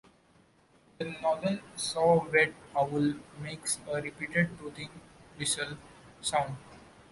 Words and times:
The 0.97 1.05
northern 1.21 1.61
saw-whet 1.75 2.55
owl 2.75 3.13
makes 3.39 3.77
a 3.87 4.01
repeated 4.01 4.49
tooting 4.57 4.89
whistle 5.37 5.77
sound. 6.21 6.55